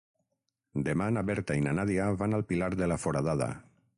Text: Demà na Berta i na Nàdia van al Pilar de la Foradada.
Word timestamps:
Demà 0.87 1.09
na 1.17 1.23
Berta 1.27 1.59
i 1.59 1.61
na 1.67 1.75
Nàdia 1.79 2.09
van 2.23 2.35
al 2.39 2.47
Pilar 2.53 2.73
de 2.83 2.91
la 2.93 3.01
Foradada. 3.07 3.51